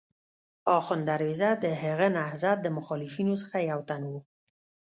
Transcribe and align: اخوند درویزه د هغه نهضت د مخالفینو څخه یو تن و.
اخوند 0.77 1.03
درویزه 1.09 1.49
د 1.63 1.65
هغه 1.83 2.07
نهضت 2.17 2.57
د 2.61 2.67
مخالفینو 2.77 3.33
څخه 3.41 3.57
یو 3.71 3.79
تن 3.89 4.01
و. 4.11 4.13